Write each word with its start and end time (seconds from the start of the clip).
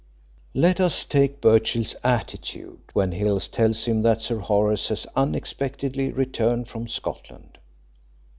"Let 0.55 0.79
us 0.79 1.05
take 1.05 1.41
Birchill's 1.41 1.95
attitude 2.03 2.79
when 2.93 3.11
Hill 3.11 3.39
tells 3.39 3.85
him 3.85 4.01
that 4.01 4.19
Sir 4.19 4.39
Horace 4.39 4.87
has 4.87 5.05
unexpectedly 5.15 6.11
returned 6.11 6.67
from 6.67 6.87
Scotland. 6.87 7.59